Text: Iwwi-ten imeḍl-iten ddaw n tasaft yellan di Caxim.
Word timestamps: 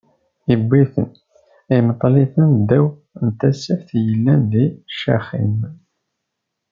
Iwwi-ten 0.53 1.07
imeḍl-iten 1.75 2.49
ddaw 2.61 2.87
n 3.25 3.27
tasaft 3.39 3.89
yellan 4.05 4.41
di 4.51 4.65
Caxim. 4.99 5.57